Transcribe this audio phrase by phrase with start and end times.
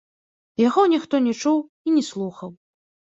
[0.67, 2.49] Яго ніхто не чуў і не слухаў.